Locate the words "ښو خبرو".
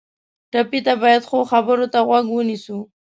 1.29-1.85